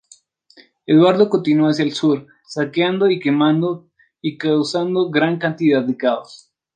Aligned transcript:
Eduardo 0.87 1.29
continuó 1.29 1.69
hacia 1.69 1.85
el 1.85 1.91
sur, 1.91 2.25
saqueando 2.43 3.07
y 3.11 3.19
quemando 3.19 3.87
y 4.19 4.35
causando 4.35 5.11
gran 5.11 5.37
cantidad 5.37 5.83
de 5.83 5.95
caos. 5.95 6.51